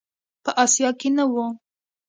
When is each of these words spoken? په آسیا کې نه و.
په 0.43 0.51
آسیا 0.63 0.89
کې 0.99 1.09
نه 1.17 1.23
و. 1.31 1.35